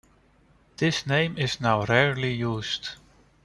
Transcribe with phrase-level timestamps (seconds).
[0.77, 2.95] This name is now rarely used.